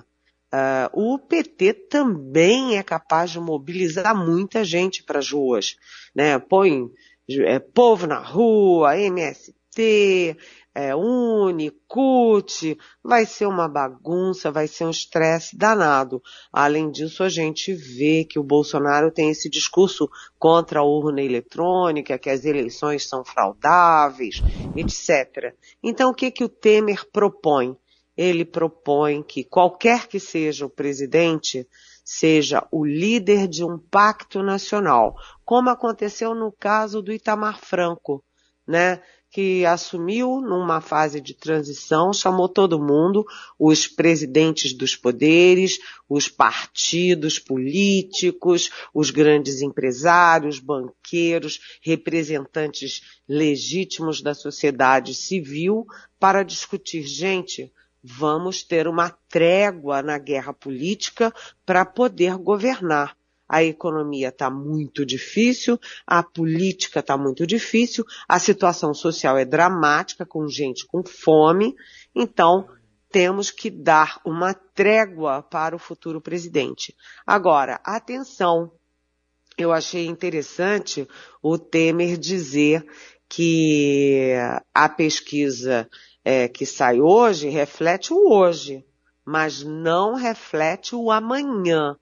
uh, 0.54 0.90
o 0.92 1.18
PT 1.18 1.88
também 1.90 2.78
é 2.78 2.84
capaz 2.84 3.32
de 3.32 3.40
mobilizar 3.40 4.14
muita 4.14 4.66
gente 4.66 5.02
para 5.02 5.20
as 5.20 5.32
ruas, 5.32 5.78
né? 6.14 6.38
Põe 6.40 6.92
é, 7.30 7.58
povo 7.58 8.06
na 8.06 8.20
rua, 8.20 9.00
MST, 9.00 10.36
é, 10.78 10.94
Unicute, 10.94 12.78
vai 13.02 13.26
ser 13.26 13.46
uma 13.46 13.66
bagunça, 13.66 14.52
vai 14.52 14.68
ser 14.68 14.84
um 14.84 14.90
estresse 14.90 15.58
danado. 15.58 16.22
Além 16.52 16.92
disso, 16.92 17.24
a 17.24 17.30
gente 17.30 17.74
vê 17.74 18.26
que 18.26 18.38
o 18.38 18.44
Bolsonaro 18.44 19.10
tem 19.10 19.30
esse 19.30 19.50
discurso 19.50 20.10
contra 20.38 20.82
a 20.82 20.84
urna 20.84 21.22
eletrônica, 21.22 22.20
que 22.20 22.30
as 22.30 22.44
eleições 22.44 23.08
são 23.08 23.24
fraudáveis, 23.24 24.44
etc. 24.76 25.56
Então, 25.82 26.10
o 26.10 26.14
que, 26.14 26.30
que 26.30 26.44
o 26.44 26.50
Temer 26.50 27.10
propõe? 27.10 27.78
Ele 28.18 28.44
propõe 28.44 29.24
que 29.24 29.46
qualquer 29.46 30.08
que 30.08 30.20
seja 30.20 30.66
o 30.66 30.70
presidente, 30.70 31.66
seja 32.04 32.68
o 32.70 32.86
líder 32.86 33.48
de 33.48 33.64
um 33.64 33.78
pacto 33.78 34.44
nacional, 34.44 35.16
como 35.46 35.70
aconteceu 35.70 36.36
no 36.36 36.52
caso 36.52 37.02
do 37.02 37.14
Itamar 37.14 37.60
Franco, 37.62 38.25
né? 38.68 39.02
que 39.36 39.66
assumiu 39.66 40.40
numa 40.40 40.80
fase 40.80 41.20
de 41.20 41.34
transição, 41.34 42.14
chamou 42.14 42.48
todo 42.48 42.80
mundo, 42.80 43.26
os 43.60 43.86
presidentes 43.86 44.72
dos 44.72 44.96
poderes, 44.96 45.78
os 46.08 46.30
partidos 46.30 47.38
políticos, 47.38 48.70
os 48.94 49.12
grandes 49.12 49.62
empresários, 49.62 50.58
banqueiros, 50.58 51.60
representantes 51.82 53.02
legítimos 53.28 54.22
da 54.22 54.34
sociedade 54.34 55.14
civil 55.14 55.86
para 56.18 56.42
discutir, 56.42 57.04
gente, 57.04 57.70
vamos 58.02 58.64
ter 58.64 58.88
uma 58.88 59.10
trégua 59.10 60.02
na 60.02 60.18
guerra 60.18 60.54
política 60.54 61.34
para 61.66 61.84
poder 61.84 62.38
governar. 62.38 63.18
A 63.48 63.64
economia 63.64 64.30
está 64.30 64.50
muito 64.50 65.06
difícil, 65.06 65.80
a 66.06 66.24
política 66.24 67.00
está 67.00 67.18
muito 67.18 67.46
difícil, 67.46 68.04
a 68.28 68.40
situação 68.40 68.94
social 68.94 69.38
é 69.38 69.46
dramática, 69.46 70.26
com 70.26 70.48
gente 70.48 70.86
com 70.86 71.04
fome, 71.06 71.76
então 72.14 72.68
temos 73.12 73.52
que 73.52 73.70
dar 73.70 74.20
uma 74.26 74.54
trégua 74.54 75.42
para 75.44 75.76
o 75.76 75.80
futuro 75.80 76.20
presidente. 76.20 76.94
Agora, 77.26 77.80
atenção, 77.84 78.72
eu 79.58 79.72
achei 79.72 80.06
interessante 80.06 81.08
o 81.42 81.58
Temer 81.58 82.18
dizer 82.18 82.86
que 83.30 84.34
a 84.74 84.90
pesquisa 84.90 85.90
é, 86.24 86.48
que 86.48 86.66
sai 86.66 87.00
hoje 87.00 87.48
reflete 87.48 88.12
o 88.12 88.30
hoje, 88.30 88.86
mas 89.24 89.64
não 89.64 90.16
reflete 90.16 90.96
o 90.96 91.10
amanhã. 91.10 91.96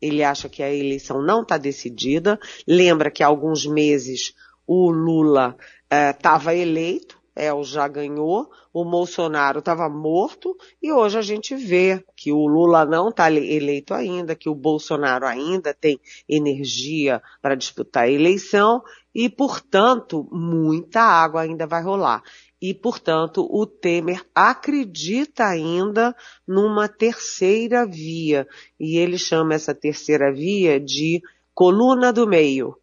Ele 0.00 0.22
acha 0.22 0.48
que 0.48 0.62
a 0.62 0.72
eleição 0.72 1.22
não 1.22 1.42
está 1.42 1.56
decidida. 1.58 2.38
Lembra 2.66 3.10
que 3.10 3.22
há 3.22 3.26
alguns 3.26 3.66
meses 3.66 4.34
o 4.66 4.90
Lula 4.90 5.56
estava 5.90 6.54
é, 6.54 6.58
eleito, 6.58 7.20
é, 7.34 7.52
o 7.52 7.64
já 7.64 7.88
ganhou, 7.88 8.50
o 8.72 8.84
Bolsonaro 8.84 9.58
estava 9.60 9.88
morto 9.88 10.56
e 10.82 10.92
hoje 10.92 11.18
a 11.18 11.22
gente 11.22 11.56
vê 11.56 12.04
que 12.16 12.32
o 12.32 12.46
Lula 12.46 12.84
não 12.84 13.08
está 13.08 13.30
eleito 13.30 13.94
ainda, 13.94 14.36
que 14.36 14.48
o 14.48 14.54
Bolsonaro 14.54 15.26
ainda 15.26 15.74
tem 15.74 15.98
energia 16.28 17.22
para 17.42 17.54
disputar 17.54 18.04
a 18.04 18.10
eleição 18.10 18.82
e, 19.14 19.28
portanto, 19.28 20.28
muita 20.30 21.00
água 21.00 21.42
ainda 21.42 21.66
vai 21.66 21.82
rolar 21.82 22.22
e, 22.60 22.74
portanto, 22.74 23.46
o 23.50 23.64
Temer 23.66 24.24
acredita 24.34 25.46
ainda 25.46 26.14
numa 26.46 26.88
terceira 26.88 27.86
via, 27.86 28.46
e 28.78 28.98
ele 28.98 29.16
chama 29.16 29.54
essa 29.54 29.74
terceira 29.74 30.32
via 30.32 30.78
de 30.78 31.22
coluna 31.54 32.12
do 32.12 32.26
meio. 32.26 32.76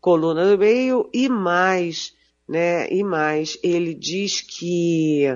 Coluna 0.00 0.48
do 0.48 0.58
meio 0.58 1.10
e 1.12 1.28
mais, 1.28 2.14
né? 2.48 2.88
E 2.88 3.02
mais, 3.02 3.58
ele 3.62 3.94
diz 3.94 4.40
que 4.40 5.26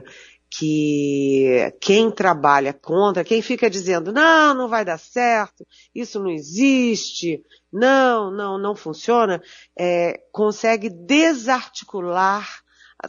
que 0.52 1.73
quem 1.80 2.11
trabalha 2.11 2.73
contra, 2.73 3.23
quem 3.23 3.40
fica 3.40 3.70
dizendo, 3.70 4.12
não, 4.12 4.52
não 4.52 4.68
vai 4.68 4.85
dar 4.85 4.99
certo, 4.99 5.64
isso 5.94 6.18
não 6.18 6.28
existe, 6.28 7.40
não, 7.73 8.32
não, 8.32 8.59
não 8.59 8.75
funciona, 8.75 9.40
é, 9.78 10.20
consegue 10.32 10.90
desarticular 10.90 12.64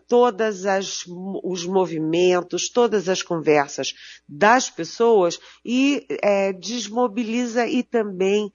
todas 0.08 0.66
as, 0.66 1.04
os 1.44 1.66
movimentos, 1.66 2.70
todas 2.70 3.10
as 3.10 3.22
conversas 3.22 3.94
das 4.28 4.70
pessoas 4.70 5.40
e 5.66 6.06
é, 6.22 6.54
desmobiliza 6.54 7.68
e 7.68 7.84
também 7.84 8.52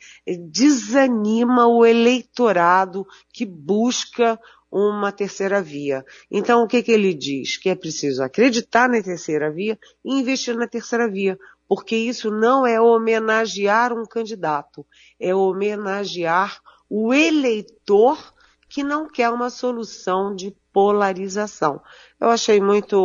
desanima 0.51 1.67
o 1.67 1.85
eleitorado 1.85 3.07
que 3.33 3.45
busca 3.45 4.39
uma 4.71 5.13
terceira 5.13 5.63
via. 5.63 6.05
Então, 6.31 6.63
o 6.63 6.67
que, 6.67 6.83
que 6.83 6.93
ele 6.93 7.15
diz? 7.15 7.57
Que 7.57 7.71
é 7.71 7.75
preciso 7.75 8.23
acreditar 8.23 8.89
na 8.89 9.03
terceira 9.03 9.51
via 9.51 9.79
e 10.05 10.15
investir 10.21 10.57
na 10.57 10.67
terceira 10.67 11.09
via, 11.09 11.39
porque 11.69 11.97
isso 11.97 12.31
não 12.31 12.67
é 12.67 12.81
homenagear 12.81 13.93
um 13.93 14.05
candidato, 14.05 14.85
é 15.19 15.35
homenagear 15.35 16.61
o 16.89 17.13
eleitor 17.13 18.35
que 18.69 18.83
não 18.83 19.09
quer 19.09 19.31
uma 19.31 19.51
solução 19.51 20.35
de 20.35 20.55
polarização. 20.77 21.81
Eu 22.21 22.29
achei 22.29 22.61
muito 22.61 22.99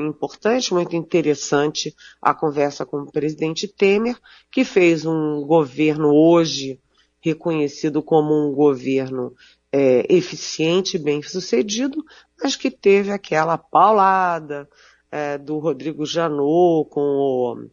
importante, 0.00 0.74
muito 0.74 0.96
interessante 0.96 1.94
a 2.20 2.34
conversa 2.34 2.84
com 2.84 3.02
o 3.02 3.12
presidente 3.12 3.68
Temer, 3.68 4.18
que 4.50 4.64
fez 4.64 5.06
um 5.06 5.46
governo 5.46 6.12
hoje 6.12 6.80
reconhecido 7.20 8.02
como 8.02 8.34
um 8.34 8.52
governo 8.52 9.32
é, 9.70 10.12
eficiente, 10.12 10.98
bem 10.98 11.22
sucedido, 11.22 12.04
mas 12.42 12.56
que 12.56 12.68
teve 12.68 13.12
aquela 13.12 13.56
paulada 13.56 14.68
é, 15.08 15.38
do 15.38 15.60
Rodrigo 15.60 16.04
Janot 16.04 16.90
com 16.90 17.00
o 17.00 17.70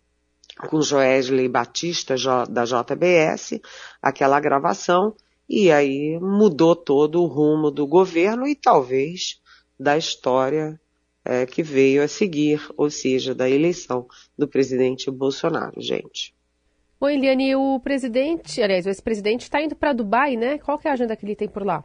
com 0.69 0.83
Joesley 0.83 1.49
Batista 1.49 2.13
da 2.47 2.63
JBS, 2.63 3.59
aquela 4.03 4.39
gravação 4.39 5.15
e 5.53 5.69
aí 5.69 6.17
mudou 6.21 6.73
todo 6.73 7.21
o 7.21 7.25
rumo 7.25 7.69
do 7.69 7.85
governo 7.85 8.47
e 8.47 8.55
talvez 8.55 9.41
da 9.77 9.97
história 9.97 10.79
é, 11.25 11.45
que 11.45 11.61
veio 11.61 12.01
a 12.01 12.07
seguir, 12.07 12.65
ou 12.77 12.89
seja, 12.89 13.35
da 13.35 13.49
eleição 13.49 14.07
do 14.37 14.47
presidente 14.47 15.11
Bolsonaro, 15.11 15.81
gente. 15.81 16.33
Oi, 17.01 17.15
Eliane, 17.15 17.53
o 17.53 17.81
presidente, 17.81 18.61
aliás, 18.61 18.85
o 18.85 18.89
ex-presidente 18.89 19.41
está 19.41 19.61
indo 19.61 19.75
para 19.75 19.91
Dubai, 19.91 20.37
né? 20.37 20.57
Qual 20.57 20.79
que 20.79 20.87
é 20.87 20.91
a 20.91 20.93
agenda 20.93 21.17
que 21.17 21.25
ele 21.25 21.35
tem 21.35 21.49
por 21.49 21.65
lá? 21.65 21.83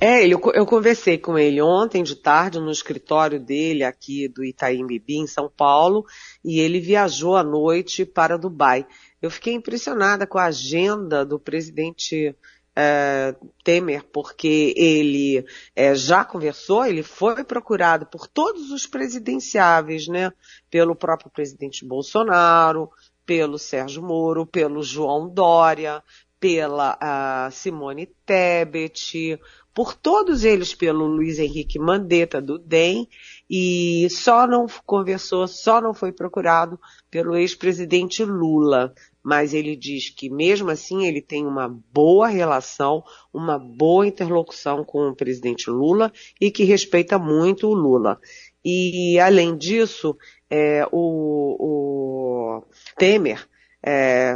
É, 0.00 0.22
ele, 0.22 0.34
eu 0.34 0.64
conversei 0.64 1.18
com 1.18 1.36
ele 1.36 1.60
ontem 1.60 2.04
de 2.04 2.14
tarde 2.14 2.60
no 2.60 2.70
escritório 2.70 3.40
dele 3.40 3.82
aqui 3.82 4.28
do 4.28 4.44
Itaim 4.44 4.86
Bibi, 4.86 5.16
em 5.16 5.26
São 5.26 5.50
Paulo, 5.50 6.04
e 6.44 6.60
ele 6.60 6.78
viajou 6.78 7.34
à 7.34 7.42
noite 7.42 8.06
para 8.06 8.38
Dubai. 8.38 8.86
Eu 9.20 9.28
fiquei 9.28 9.54
impressionada 9.54 10.24
com 10.24 10.38
a 10.38 10.44
agenda 10.44 11.26
do 11.26 11.36
presidente 11.36 12.36
é, 12.74 13.34
Temer, 13.62 14.04
porque 14.12 14.74
ele 14.76 15.44
é, 15.76 15.94
já 15.94 16.24
conversou, 16.24 16.84
ele 16.84 17.02
foi 17.02 17.44
procurado 17.44 18.06
por 18.06 18.26
todos 18.26 18.70
os 18.70 18.86
presidenciáveis, 18.86 20.08
né? 20.08 20.32
Pelo 20.70 20.96
próprio 20.96 21.30
presidente 21.30 21.84
Bolsonaro, 21.84 22.90
pelo 23.26 23.58
Sérgio 23.58 24.02
Moro, 24.02 24.46
pelo 24.46 24.82
João 24.82 25.28
Dória, 25.28 26.02
pela 26.40 27.48
Simone 27.52 28.06
Tebet, 28.26 29.38
por 29.72 29.94
todos 29.94 30.44
eles, 30.44 30.74
pelo 30.74 31.06
Luiz 31.06 31.38
Henrique 31.38 31.78
Mandetta 31.78 32.42
do 32.42 32.58
DEM, 32.58 33.08
e 33.48 34.08
só 34.10 34.46
não 34.46 34.66
conversou, 34.84 35.46
só 35.46 35.80
não 35.80 35.94
foi 35.94 36.12
procurado 36.12 36.80
pelo 37.10 37.36
ex-presidente 37.36 38.24
Lula 38.24 38.92
mas 39.22 39.54
ele 39.54 39.76
diz 39.76 40.10
que 40.10 40.28
mesmo 40.28 40.70
assim 40.70 41.06
ele 41.06 41.20
tem 41.20 41.46
uma 41.46 41.68
boa 41.68 42.26
relação, 42.26 43.04
uma 43.32 43.58
boa 43.58 44.06
interlocução 44.06 44.84
com 44.84 45.08
o 45.08 45.14
presidente 45.14 45.70
Lula 45.70 46.12
e 46.40 46.50
que 46.50 46.64
respeita 46.64 47.18
muito 47.18 47.68
o 47.68 47.74
Lula. 47.74 48.18
E 48.64 49.18
além 49.18 49.56
disso, 49.56 50.16
é, 50.50 50.86
o, 50.90 51.56
o, 51.58 52.64
Temer 52.96 53.48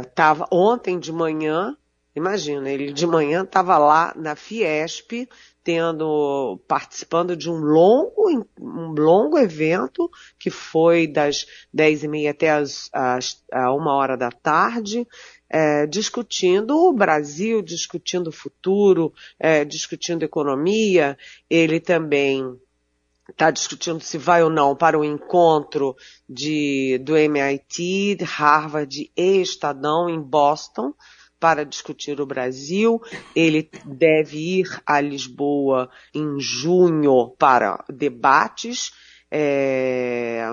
estava 0.03 0.43
é, 0.45 0.47
ontem 0.51 0.99
de 0.99 1.11
manhã, 1.11 1.77
imagina, 2.15 2.69
ele 2.69 2.91
de 2.91 3.07
manhã 3.07 3.43
estava 3.43 3.77
lá 3.77 4.13
na 4.15 4.35
Fiesp 4.35 5.29
tendo, 5.67 6.57
participando 6.65 7.35
de 7.35 7.51
um 7.51 7.57
longo, 7.57 8.47
um 8.57 8.93
longo 8.93 9.37
evento 9.37 10.09
que 10.39 10.49
foi 10.49 11.05
das 11.05 11.45
dez 11.73 12.05
e 12.05 12.07
meia 12.07 12.31
até 12.31 12.51
as, 12.51 12.89
as, 12.93 13.43
a 13.51 13.73
uma 13.73 13.93
hora 13.93 14.15
da 14.15 14.31
tarde, 14.31 15.05
é, 15.49 15.85
discutindo 15.85 16.77
o 16.77 16.93
Brasil, 16.93 17.61
discutindo 17.61 18.29
o 18.29 18.31
futuro, 18.31 19.13
é, 19.37 19.65
discutindo 19.65 20.23
economia. 20.23 21.17
Ele 21.49 21.81
também 21.81 22.57
está 23.29 23.51
discutindo 23.51 23.99
se 23.99 24.17
vai 24.17 24.41
ou 24.41 24.49
não 24.49 24.73
para 24.73 24.97
o 24.97 25.03
encontro 25.03 25.97
de, 26.29 26.97
do 27.03 27.17
MIT, 27.17 28.19
Harvard 28.23 29.11
e 29.17 29.41
Estadão 29.41 30.09
em 30.09 30.21
Boston, 30.21 30.93
para 31.39 31.63
discutir 31.63 32.19
o 32.19 32.25
Brasil. 32.25 33.01
Ele 33.35 33.69
deve 33.85 34.59
ir 34.59 34.81
a 34.85 34.99
Lisboa 35.01 35.89
em 36.13 36.39
junho 36.39 37.29
para 37.37 37.83
debates. 37.89 38.91
É, 39.29 40.43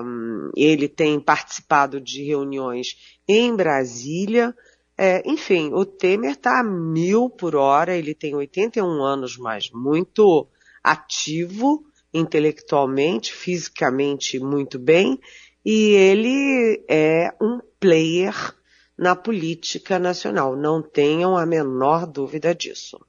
ele 0.55 0.87
tem 0.87 1.19
participado 1.19 1.99
de 2.01 2.23
reuniões 2.23 3.17
em 3.27 3.55
Brasília. 3.55 4.53
É, 4.97 5.21
enfim, 5.29 5.71
o 5.73 5.85
Temer 5.85 6.31
está 6.31 6.59
a 6.59 6.63
mil 6.63 7.29
por 7.29 7.55
hora, 7.55 7.95
ele 7.95 8.13
tem 8.13 8.33
81 8.33 9.03
anos, 9.03 9.37
mas 9.37 9.69
muito 9.71 10.47
ativo 10.81 11.83
intelectualmente, 12.13 13.33
fisicamente 13.33 14.39
muito 14.39 14.79
bem, 14.79 15.19
e 15.65 15.91
ele 15.91 16.85
é 16.87 17.33
um 17.41 17.59
player 17.77 18.54
na 18.97 19.15
política 19.15 19.99
nacional. 19.99 20.55
Não 20.55 20.81
tenham 20.81 21.37
a 21.37 21.45
menor 21.45 22.05
dúvida 22.05 22.53
disso. 22.53 22.99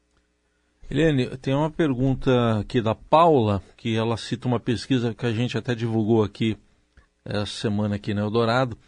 Helene, 0.90 1.37
tem 1.38 1.55
uma 1.55 1.70
pergunta 1.70 2.61
aqui 2.61 2.81
da 2.81 2.94
Paula, 2.94 3.62
que 3.77 3.96
ela 3.96 4.16
cita 4.16 4.46
uma 4.46 4.61
pesquisa 4.61 5.12
que 5.12 5.27
a 5.27 5.33
gente 5.33 5.59
até 5.59 5.75
divulgou 5.75 6.22
aqui 6.22 6.57
essa 7.25 7.46
semana 7.46 7.96
aqui 7.96 8.14
no 8.14 8.20
Eldorado. 8.20 8.79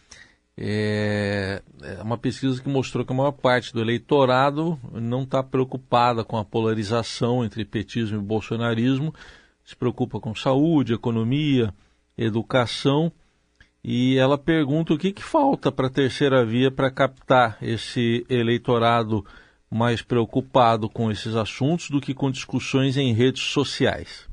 É, 0.57 1.63
é 1.83 2.03
uma 2.03 2.19
pesquisa 2.19 2.61
que 2.61 2.69
mostrou 2.69 3.05
que 3.05 3.13
a 3.13 3.17
maior 3.17 3.33
parte 3.33 3.73
do 3.73 3.81
eleitorado 3.81 4.79
não 4.93 5.23
está 5.23 5.43
preocupada 5.43 6.25
com 6.25 6.37
a 6.37 6.45
polarização 6.45 7.45
entre 7.45 7.65
petismo 7.65 8.19
e 8.19 8.23
bolsonarismo, 8.23 9.15
se 9.65 9.77
preocupa 9.77 10.19
com 10.19 10.35
saúde, 10.35 10.95
economia, 10.95 11.73
educação 12.17 13.13
e 13.90 14.18
ela 14.18 14.37
pergunta 14.37 14.92
o 14.92 14.98
que, 14.98 15.11
que 15.11 15.22
falta 15.22 15.72
para 15.72 15.87
a 15.87 15.90
terceira 15.90 16.44
via 16.44 16.70
para 16.70 16.90
captar 16.90 17.57
esse 17.62 18.22
eleitorado 18.29 19.24
mais 19.70 20.03
preocupado 20.03 20.90
com 20.90 21.11
esses 21.11 21.35
assuntos 21.35 21.88
do 21.88 21.98
que 21.98 22.12
com 22.12 22.31
discussões 22.31 22.98
em 22.98 23.14
redes 23.14 23.44
sociais. 23.44 24.29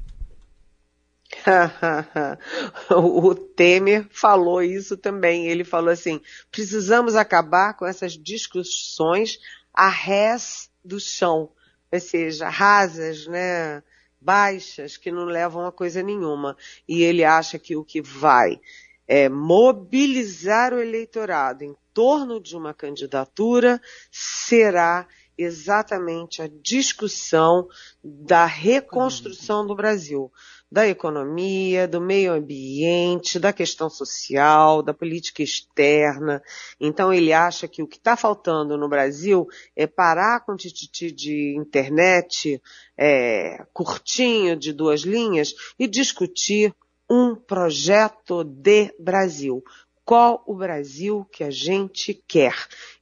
o 2.92 3.34
Temer 3.34 4.06
falou 4.12 4.62
isso 4.62 4.98
também. 4.98 5.48
Ele 5.48 5.64
falou 5.64 5.90
assim: 5.90 6.20
precisamos 6.52 7.16
acabar 7.16 7.76
com 7.76 7.86
essas 7.86 8.12
discussões 8.12 9.40
a 9.74 9.88
rés 9.88 10.70
do 10.84 11.00
chão, 11.00 11.50
ou 11.90 12.00
seja, 12.02 12.50
rasas, 12.50 13.26
né? 13.26 13.82
baixas, 14.20 14.98
que 14.98 15.12
não 15.12 15.26
levam 15.26 15.66
a 15.68 15.72
coisa 15.72 16.02
nenhuma. 16.02 16.58
E 16.90 17.04
ele 17.04 17.24
acha 17.24 17.60
que 17.60 17.76
o 17.76 17.86
que 17.86 18.02
vai 18.02 18.60
é, 19.08 19.30
mobilizar 19.30 20.74
o 20.74 20.82
eleitorado 20.82 21.64
em 21.64 21.76
torno 21.94 22.42
de 22.42 22.58
uma 22.58 22.74
candidatura 22.74 23.82
será 24.12 25.08
exatamente 25.38 26.42
a 26.42 26.48
discussão 26.48 27.68
da 28.04 28.46
reconstrução 28.46 29.66
do 29.66 29.76
Brasil, 29.76 30.32
da 30.72 30.88
economia, 30.88 31.88
do 31.88 32.02
meio 32.02 32.34
ambiente, 32.34 33.40
da 33.40 33.54
questão 33.54 33.90
social, 33.90 34.82
da 34.82 34.94
política 34.94 35.44
externa. 35.44 36.42
Então 36.80 37.14
ele 37.14 37.34
acha 37.34 37.68
que 37.68 37.84
o 37.84 37.88
que 37.88 37.98
está 37.98 38.16
faltando 38.16 38.78
no 38.78 38.90
Brasil 38.90 39.48
é 39.76 39.86
parar 39.86 40.46
com 40.46 40.54
o 40.54 40.58
tititi 40.58 41.12
de 41.12 41.56
internet 41.58 42.62
é, 42.98 43.66
curtinho 43.74 44.56
de 44.56 44.72
duas 44.72 45.02
linhas 45.02 45.54
e 45.78 45.88
discutir 45.88 46.74
um 47.10 47.36
projeto 47.36 48.44
de 48.44 48.94
Brasil. 49.00 49.64
Qual 50.04 50.44
o 50.46 50.56
Brasil 50.56 51.26
que 51.32 51.44
a 51.44 51.50
gente 51.50 52.14
quer? 52.28 52.56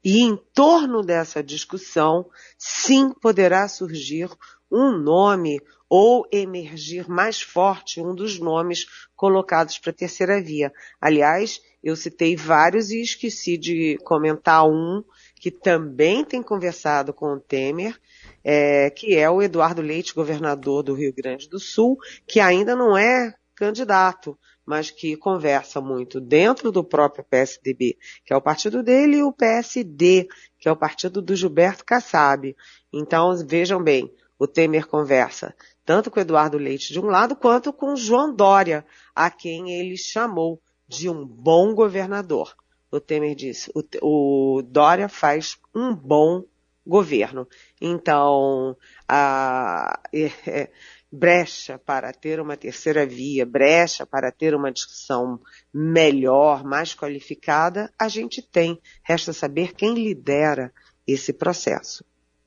E 0.03 0.21
em 0.21 0.37
torno 0.53 1.01
dessa 1.01 1.43
discussão, 1.43 2.29
sim, 2.57 3.11
poderá 3.21 3.67
surgir 3.67 4.29
um 4.71 4.97
nome 4.97 5.61
ou 5.89 6.25
emergir 6.31 7.07
mais 7.07 7.41
forte 7.41 8.01
um 8.01 8.15
dos 8.15 8.39
nomes 8.39 8.85
colocados 9.15 9.77
para 9.77 9.91
a 9.91 9.95
terceira 9.95 10.41
via. 10.41 10.73
Aliás, 10.99 11.61
eu 11.83 11.95
citei 11.95 12.35
vários 12.35 12.89
e 12.89 13.01
esqueci 13.01 13.57
de 13.57 13.99
comentar 14.03 14.65
um 14.65 15.03
que 15.35 15.51
também 15.51 16.23
tem 16.23 16.41
conversado 16.41 17.13
com 17.13 17.33
o 17.33 17.39
Temer, 17.39 17.99
é, 18.43 18.89
que 18.89 19.13
é 19.15 19.29
o 19.29 19.41
Eduardo 19.41 19.81
Leite, 19.81 20.15
governador 20.15 20.81
do 20.81 20.93
Rio 20.93 21.13
Grande 21.13 21.49
do 21.49 21.59
Sul, 21.59 21.97
que 22.25 22.39
ainda 22.39 22.75
não 22.75 22.97
é 22.97 23.35
candidato, 23.63 24.37
mas 24.65 24.91
que 24.91 25.15
conversa 25.15 25.79
muito 25.79 26.19
dentro 26.19 26.71
do 26.71 26.83
próprio 26.83 27.23
PSDB, 27.23 27.97
que 28.25 28.33
é 28.33 28.35
o 28.35 28.41
partido 28.41 28.83
dele, 28.83 29.17
e 29.17 29.23
o 29.23 29.31
PSD, 29.31 30.27
que 30.59 30.67
é 30.67 30.71
o 30.71 30.75
partido 30.75 31.21
do 31.21 31.35
Gilberto 31.35 31.85
Kassab. 31.85 32.55
Então, 32.91 33.35
vejam 33.47 33.81
bem, 33.81 34.13
o 34.37 34.45
Temer 34.45 34.87
conversa 34.87 35.55
tanto 35.85 36.09
com 36.09 36.19
Eduardo 36.19 36.57
Leite 36.57 36.93
de 36.93 36.99
um 36.99 37.05
lado, 37.05 37.35
quanto 37.35 37.73
com 37.73 37.95
João 37.95 38.33
Dória, 38.33 38.85
a 39.13 39.29
quem 39.29 39.71
ele 39.71 39.97
chamou 39.97 40.61
de 40.87 41.09
um 41.09 41.25
bom 41.25 41.73
governador. 41.73 42.55
O 42.91 42.99
Temer 42.99 43.35
disse, 43.35 43.71
o, 43.73 43.83
o 44.01 44.61
Dória 44.61 45.09
faz 45.09 45.57
um 45.75 45.93
bom 45.93 46.43
governo. 46.85 47.47
Então, 47.81 48.77
a, 49.07 49.99
é, 50.13 50.69
brecha 51.13 51.77
para 51.77 52.11
ter 52.11 52.39
uma 52.39 52.57
terceira 52.57 53.05
via, 53.05 53.45
brecha 53.45 54.03
para 54.03 54.31
ter 54.31 54.55
uma 54.55 54.71
discussão 54.71 55.39
melhor, 55.71 56.63
mais 56.63 56.95
qualificada, 56.95 57.93
a 57.99 58.07
gente 58.07 58.41
tem. 58.41 58.81
Resta 59.03 59.31
saber 59.31 59.75
quem 59.75 59.93
lidera 59.93 60.73
esse 61.05 61.31
processo. 61.31 62.03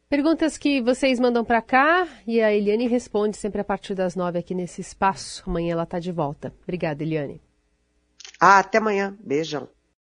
Perguntas 0.08 0.58
que 0.58 0.80
vocês 0.82 1.20
mandam 1.20 1.44
para 1.44 1.62
cá 1.62 2.08
e 2.26 2.40
a 2.40 2.52
Eliane 2.52 2.88
responde 2.88 3.36
sempre 3.36 3.60
a 3.60 3.64
partir 3.64 3.94
das 3.94 4.16
nove 4.16 4.38
aqui 4.38 4.54
nesse 4.54 4.80
espaço. 4.80 5.44
Amanhã 5.46 5.72
ela 5.72 5.84
está 5.84 6.00
de 6.00 6.10
volta. 6.10 6.52
Obrigada, 6.64 7.02
Eliane. 7.04 7.40
Ah, 8.40 8.58
até 8.58 8.78
amanhã. 8.78 9.16
Beijão. 9.20 9.68